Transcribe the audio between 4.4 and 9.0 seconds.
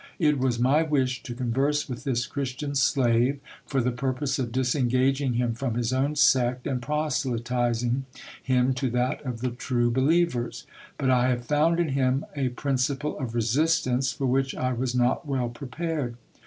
disengaging him from his own sect, and proselyting him to